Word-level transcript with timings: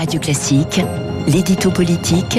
Radio 0.00 0.18
Classique, 0.18 0.80
l'édito 1.28 1.70
politique 1.70 2.38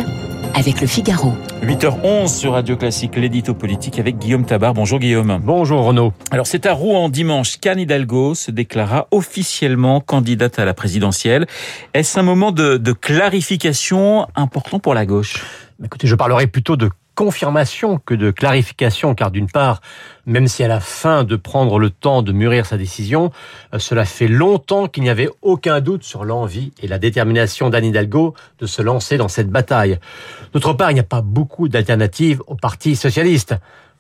avec 0.55 0.81
le 0.81 0.87
Figaro. 0.87 1.35
8h11 1.61 2.27
sur 2.27 2.53
Radio 2.53 2.75
Classique, 2.75 3.15
l'édito 3.15 3.53
politique 3.53 3.99
avec 3.99 4.17
Guillaume 4.17 4.45
Tabar. 4.45 4.73
Bonjour 4.73 4.97
Guillaume. 4.97 5.39
Bonjour 5.43 5.83
Renaud. 5.83 6.11
Alors 6.31 6.47
c'est 6.47 6.65
à 6.65 6.73
Rouen 6.73 7.07
dimanche 7.07 7.59
qu'Anne 7.59 7.77
Hidalgo 7.77 8.33
se 8.33 8.49
déclara 8.49 9.07
officiellement 9.11 9.99
candidate 9.99 10.57
à 10.57 10.65
la 10.65 10.73
présidentielle. 10.73 11.45
Est-ce 11.93 12.19
un 12.19 12.23
moment 12.23 12.51
de, 12.51 12.77
de 12.77 12.93
clarification 12.93 14.25
important 14.33 14.79
pour 14.79 14.95
la 14.95 15.05
gauche? 15.05 15.45
Écoutez, 15.83 16.07
je 16.07 16.15
parlerai 16.15 16.47
plutôt 16.47 16.77
de 16.77 16.89
confirmation 17.21 17.99
que 18.03 18.15
de 18.15 18.31
clarification, 18.31 19.13
car 19.13 19.29
d'une 19.29 19.45
part, 19.45 19.81
même 20.25 20.47
si 20.47 20.63
elle 20.63 20.71
a 20.71 20.79
faim 20.79 21.23
de 21.23 21.35
prendre 21.35 21.77
le 21.77 21.91
temps 21.91 22.23
de 22.23 22.31
mûrir 22.31 22.65
sa 22.65 22.77
décision, 22.77 23.31
euh, 23.75 23.77
cela 23.77 24.05
fait 24.05 24.27
longtemps 24.27 24.87
qu'il 24.87 25.03
n'y 25.03 25.09
avait 25.11 25.29
aucun 25.43 25.81
doute 25.81 26.03
sur 26.03 26.25
l'envie 26.25 26.71
et 26.81 26.87
la 26.87 26.97
détermination 26.97 27.69
d'Anne 27.69 27.85
Hidalgo 27.85 28.33
de 28.57 28.65
se 28.65 28.81
lancer 28.81 29.17
dans 29.17 29.27
cette 29.27 29.51
bataille. 29.51 29.99
D'autre 30.51 30.73
part, 30.73 30.89
il 30.89 30.95
n'y 30.95 30.99
a 30.99 31.03
pas 31.03 31.21
beaucoup 31.21 31.69
d'alternatives 31.69 32.41
au 32.47 32.55
Parti 32.55 32.95
socialiste. 32.95 33.53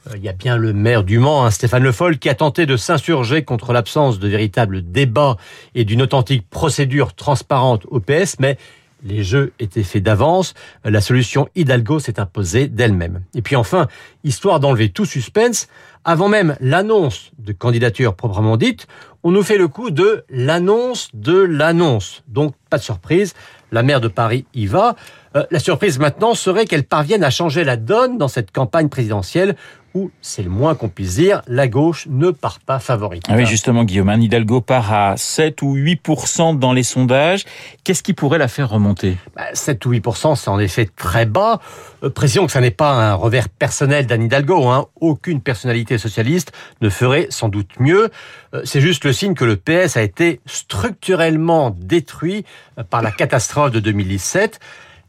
Euh, 0.07 0.17
il 0.17 0.23
y 0.23 0.29
a 0.29 0.33
bien 0.33 0.57
le 0.57 0.73
maire 0.73 1.03
du 1.03 1.19
Mans, 1.19 1.45
hein, 1.45 1.51
Stéphane 1.51 1.83
Le 1.83 1.91
Foll, 1.91 2.17
qui 2.17 2.27
a 2.27 2.33
tenté 2.33 2.65
de 2.65 2.75
s'insurger 2.75 3.43
contre 3.43 3.71
l'absence 3.71 4.17
de 4.17 4.27
véritable 4.27 4.81
débat 4.81 5.37
et 5.75 5.85
d'une 5.85 6.01
authentique 6.01 6.49
procédure 6.49 7.13
transparente 7.13 7.85
au 7.91 7.99
PS, 7.99 8.37
mais 8.39 8.57
les 9.03 9.23
jeux 9.23 9.53
étaient 9.59 9.83
faits 9.83 10.03
d'avance, 10.03 10.53
la 10.83 11.01
solution 11.01 11.49
Hidalgo 11.55 11.99
s'est 11.99 12.19
imposée 12.19 12.67
d'elle-même. 12.67 13.21
Et 13.35 13.41
puis 13.41 13.55
enfin, 13.55 13.87
histoire 14.23 14.59
d'enlever 14.59 14.89
tout 14.89 15.05
suspense, 15.05 15.67
avant 16.03 16.29
même 16.29 16.55
l'annonce 16.59 17.31
de 17.39 17.53
candidature 17.53 18.15
proprement 18.15 18.57
dite, 18.57 18.87
on 19.23 19.31
nous 19.31 19.43
fait 19.43 19.57
le 19.57 19.67
coup 19.67 19.91
de 19.91 20.23
l'annonce 20.29 21.09
de 21.13 21.37
l'annonce. 21.37 22.23
Donc 22.27 22.55
pas 22.69 22.77
de 22.77 22.83
surprise, 22.83 23.33
la 23.71 23.83
maire 23.83 24.01
de 24.01 24.07
Paris 24.07 24.45
y 24.53 24.65
va. 24.65 24.95
Euh, 25.35 25.45
la 25.51 25.59
surprise 25.59 25.99
maintenant 25.99 26.33
serait 26.33 26.65
qu'elle 26.65 26.83
parvienne 26.83 27.23
à 27.23 27.29
changer 27.29 27.63
la 27.63 27.77
donne 27.77 28.17
dans 28.17 28.27
cette 28.27 28.51
campagne 28.51 28.89
présidentielle 28.89 29.55
où, 29.93 30.09
c'est 30.21 30.43
le 30.43 30.49
moins 30.49 30.75
qu'on 30.75 30.89
puisse 30.89 31.15
dire, 31.15 31.41
la 31.47 31.67
gauche 31.67 32.07
ne 32.09 32.31
part 32.31 32.59
pas 32.59 32.79
favorite. 32.79 33.23
Ah 33.27 33.35
oui, 33.35 33.45
justement, 33.45 33.83
Guillaume, 33.83 34.09
Anne 34.09 34.23
Hidalgo 34.23 34.61
part 34.61 34.93
à 34.93 35.17
7 35.17 35.61
ou 35.61 35.75
8% 35.75 36.57
dans 36.57 36.71
les 36.71 36.83
sondages. 36.83 37.43
Qu'est-ce 37.83 38.03
qui 38.03 38.13
pourrait 38.13 38.37
la 38.37 38.47
faire 38.47 38.69
remonter? 38.69 39.17
7 39.53 39.81
bah, 39.83 39.89
ou 39.89 39.93
8%, 39.93 40.35
c'est 40.35 40.49
en 40.49 40.59
effet 40.59 40.87
très 40.95 41.25
bas. 41.25 41.59
Euh, 42.03 42.09
précisons 42.09 42.45
que 42.45 42.51
ça 42.51 42.61
n'est 42.61 42.71
pas 42.71 42.91
un 42.91 43.13
revers 43.15 43.49
personnel 43.49 44.05
d'Anne 44.07 44.23
Hidalgo. 44.23 44.67
Hein. 44.67 44.87
Aucune 44.99 45.41
personnalité 45.41 45.97
socialiste 45.97 46.53
ne 46.81 46.89
ferait 46.89 47.27
sans 47.29 47.49
doute 47.49 47.71
mieux. 47.79 48.09
Euh, 48.53 48.61
c'est 48.63 48.81
juste 48.81 49.03
le 49.03 49.10
signe 49.11 49.33
que 49.33 49.45
le 49.45 49.55
PS 49.55 49.97
a 49.97 50.01
été 50.01 50.41
structurellement 50.45 51.75
détruit 51.77 52.45
euh, 52.77 52.83
par 52.83 53.01
la 53.01 53.11
catastrophe 53.11 53.71
de 53.71 53.79
2017 53.79 54.59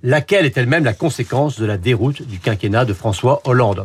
laquelle 0.02 0.46
est 0.46 0.56
elle-même 0.56 0.84
la 0.84 0.94
conséquence 0.94 1.58
de 1.60 1.64
la 1.64 1.78
déroute 1.78 2.22
du 2.22 2.40
quinquennat 2.40 2.84
de 2.84 2.92
François 2.92 3.40
Hollande. 3.44 3.84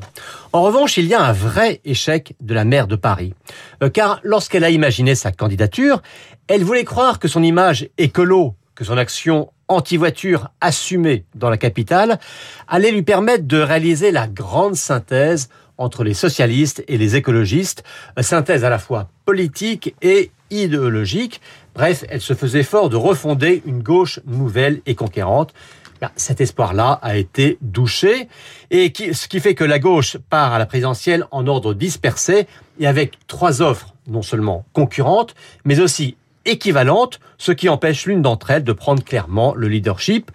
En 0.52 0.64
revanche, 0.64 0.98
il 0.98 1.06
y 1.06 1.14
a 1.14 1.22
un 1.22 1.32
vrai 1.32 1.80
échec 1.86 2.34
de 2.42 2.54
la 2.54 2.66
maire 2.66 2.88
de 2.88 2.96
Paris, 2.96 3.34
euh, 3.84 3.90
car 3.90 4.20
lorsqu'elle 4.24 4.64
a 4.64 4.70
imaginé 4.70 5.16
sa 5.16 5.32
candidature, 5.32 6.02
elle 6.48 6.64
voulait 6.64 6.86
croire 6.86 7.20
que 7.20 7.28
son 7.28 7.44
image 7.44 7.90
écolo, 7.98 8.56
que 8.76 8.84
son 8.84 8.98
action 8.98 9.52
anti-voiture 9.68 10.50
assumée 10.62 11.26
dans 11.36 11.50
la 11.50 11.58
capitale, 11.58 12.20
allait 12.68 12.92
lui 12.92 13.04
permettre 13.04 13.46
de 13.46 13.58
réaliser 13.58 14.12
la 14.12 14.28
grande 14.28 14.76
synthèse 14.76 15.50
entre 15.78 16.04
les 16.04 16.14
socialistes 16.14 16.84
et 16.88 16.98
les 16.98 17.16
écologistes, 17.16 17.84
synthèse 18.22 18.64
à 18.64 18.70
la 18.70 18.80
fois 18.80 19.10
politique 19.26 19.96
et 20.02 20.32
idéologique. 20.50 21.42
Bref, 21.76 22.06
elle 22.10 22.22
se 22.22 22.34
faisait 22.34 22.64
fort 22.64 22.90
de 22.90 22.96
refonder 22.96 23.62
une 23.66 23.84
gauche 23.84 24.20
nouvelle 24.26 24.82
et 24.86 24.96
conquérante. 24.96 25.54
Cet 26.16 26.42
espoir-là 26.42 27.00
a 27.02 27.18
été 27.18 27.58
douché, 27.62 28.28
et 28.70 28.94
ce 29.14 29.28
qui 29.28 29.40
fait 29.40 29.56
que 29.56 29.64
la 29.64 29.80
gauche 29.80 30.18
part 30.30 30.54
à 30.54 30.60
la 30.60 30.68
présidentielle 30.68 31.26
en 31.32 31.48
ordre 31.48 31.74
dispersé 31.74 32.48
et 32.80 32.86
avec 32.86 33.18
trois 33.28 33.62
offres 33.62 33.96
non 34.08 34.22
seulement 34.22 34.66
concurrentes, 34.74 35.34
mais 35.66 35.80
aussi 35.80 36.16
équivalentes, 36.48 37.20
ce 37.38 37.52
qui 37.52 37.70
empêche 37.70 38.06
l'une 38.06 38.22
d'entre 38.22 38.52
elles 38.52 38.64
de 38.64 38.74
prendre 38.74 39.04
clairement 39.04 39.54
le 39.54 39.68
leadership. 39.68 40.32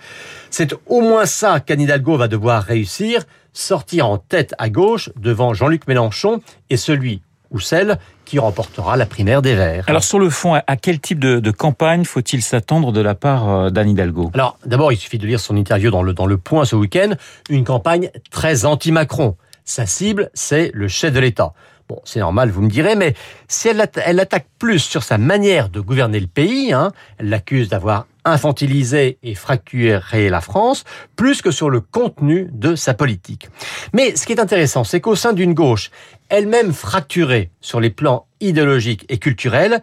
C'est 0.51 0.75
au 0.87 1.01
moins 1.01 1.27
ça 1.27 1.61
qu'Anne 1.61 1.81
Hidalgo 1.81 2.17
va 2.17 2.29
devoir 2.29 2.63
réussir, 2.63 3.25
sortir 3.53 4.09
en 4.09 4.19
tête 4.19 4.55
à 4.59 4.71
gauche 4.71 5.11
devant 5.17 5.55
Jean-Luc 5.55 5.87
Mélenchon 5.89 6.41
et 6.71 6.77
celui 6.77 7.23
ou 7.51 7.61
celle 7.61 7.99
qui 8.25 8.39
remportera 8.39 8.97
la 8.97 9.07
primaire 9.07 9.43
des 9.43 9.55
Verts. 9.55 9.85
Alors 9.87 10.05
sur 10.05 10.19
le 10.19 10.31
fond, 10.31 10.55
à 10.55 10.77
quel 10.77 11.01
type 11.01 11.19
de, 11.19 11.51
campagne 11.51 12.05
faut-il 12.05 12.43
s'attendre 12.43 12.93
de 12.93 13.01
la 13.01 13.15
part 13.15 13.51
euh, 13.51 13.71
d'Anne 13.71 13.91
Hidalgo? 13.91 14.31
Alors 14.35 14.59
d'abord, 14.65 14.93
il 14.93 14.97
suffit 14.97 15.19
de 15.19 15.27
lire 15.27 15.41
son 15.41 15.57
interview 15.57 15.91
dans 15.91 16.03
le, 16.03 16.15
dans 16.15 16.27
le 16.27 16.39
Point 16.39 16.65
ce 16.65 16.77
week-end, 16.77 17.11
une 17.51 17.65
campagne 17.65 18.11
très 18.31 18.65
anti-Macron. 18.65 19.37
Sa 19.65 19.87
cible, 19.87 20.31
c'est 20.35 20.71
le 20.75 20.89
chef 20.89 21.13
de 21.13 21.21
l'État. 21.21 21.53
Bon, 21.89 22.01
c'est 22.05 22.21
normal, 22.21 22.51
vous 22.51 22.63
me 22.63 22.69
direz, 22.69 22.95
mais 22.95 23.15
si 23.49 23.69
elle, 23.69 23.85
elle 24.05 24.21
attaque 24.21 24.47
plus 24.59 24.79
sur 24.79 25.03
sa 25.03 25.19
manière 25.19 25.69
de 25.69 25.81
gouverner 25.81 26.21
le 26.21 26.27
pays, 26.27 26.73
hein, 26.73 26.93
elle 27.19 27.29
l'accuse 27.29 27.69
d'avoir 27.69 28.07
infantilisé 28.25 29.19
et 29.23 29.35
fracturé 29.35 30.29
la 30.29 30.41
France, 30.41 30.85
plus 31.17 31.43
que 31.43 31.51
sur 31.51 31.71
le 31.71 31.81
contenu 31.81 32.49
de 32.53 32.77
sa 32.77 32.95
politique. 32.95 33.49
Mais 33.93 34.15
ce 34.17 34.27
qui 34.27 34.33
est 34.33 34.41
intéressant, 34.41 34.85
c'est 34.85 35.01
qu'au 35.01 35.17
sein 35.17 35.33
d'une 35.33 35.55
gauche, 35.55 35.91
elle-même 36.29 36.73
fracturée 36.73 37.51
sur 37.61 37.81
les 37.81 37.91
plans 37.91 38.27
idéologiques 38.41 39.05
et 39.09 39.19
culturels, 39.19 39.83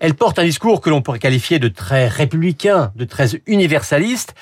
elle 0.00 0.14
porte 0.14 0.38
un 0.38 0.44
discours 0.44 0.80
que 0.80 0.90
l'on 0.90 1.02
pourrait 1.02 1.18
qualifier 1.18 1.58
de 1.58 1.68
très 1.68 2.08
républicain, 2.08 2.92
de 2.96 3.04
très 3.04 3.40
universaliste, 3.46 4.34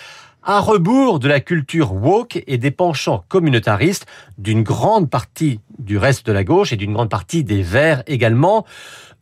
à 0.42 0.60
rebours 0.60 1.18
de 1.18 1.28
la 1.28 1.40
culture 1.40 1.92
woke 1.92 2.42
et 2.46 2.58
des 2.58 2.70
penchants 2.70 3.24
communautaristes 3.28 4.06
d'une 4.38 4.62
grande 4.62 5.08
partie 5.08 5.60
du 5.78 5.98
reste 5.98 6.26
de 6.26 6.32
la 6.32 6.44
gauche 6.44 6.72
et 6.72 6.76
d'une 6.76 6.92
grande 6.92 7.10
partie 7.10 7.44
des 7.44 7.62
Verts 7.62 8.02
également. 8.06 8.66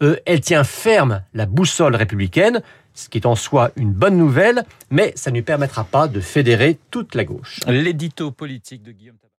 Euh, 0.02 0.16
elle 0.24 0.40
tient 0.40 0.64
ferme 0.64 1.22
la 1.34 1.46
boussole 1.46 1.94
républicaine, 1.94 2.62
ce 2.94 3.08
qui 3.08 3.18
est 3.18 3.26
en 3.26 3.34
soi 3.34 3.70
une 3.76 3.92
bonne 3.92 4.16
nouvelle, 4.16 4.64
mais 4.90 5.12
ça 5.14 5.30
ne 5.30 5.36
lui 5.36 5.42
permettra 5.42 5.84
pas 5.84 6.08
de 6.08 6.20
fédérer 6.20 6.78
toute 6.90 7.14
la 7.14 7.24
gauche. 7.24 7.60